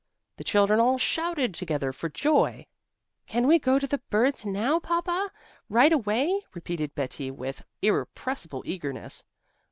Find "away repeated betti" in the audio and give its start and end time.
5.93-7.29